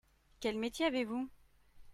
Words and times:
Quel 0.39 0.57
métier 0.57 0.85
avez-vous? 0.87 1.29